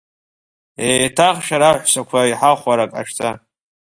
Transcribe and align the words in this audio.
Еиҭах 0.87 1.37
шәара 1.45 1.69
аҳәсақәа 1.71 2.19
иҳахәара 2.31 2.83
ак 2.85 2.91
ҟашәца! 2.93 3.31